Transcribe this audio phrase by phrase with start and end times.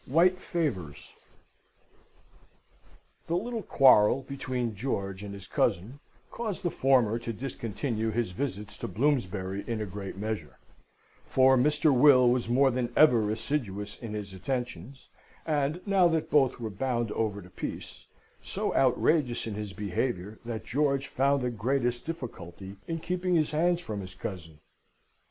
[0.07, 1.15] White Favours
[3.27, 5.99] The little quarrel between George and his cousin
[6.31, 10.57] caused the former to discontinue his visits to Bloomsbury in a great measure;
[11.23, 11.93] for Mr.
[11.95, 15.09] Will was more than ever assiduous in his attentions;
[15.45, 18.07] and, now that both were bound over to peace,
[18.41, 23.79] so outrageous in his behaviour, that George found the greatest difficulty in keeping his hands
[23.79, 24.57] from his cousin.